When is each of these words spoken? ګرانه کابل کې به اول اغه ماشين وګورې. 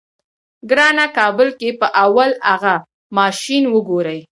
ګرانه 0.69 1.05
کابل 1.17 1.49
کې 1.59 1.69
به 1.79 1.87
اول 2.05 2.31
اغه 2.53 2.75
ماشين 3.17 3.63
وګورې. 3.73 4.19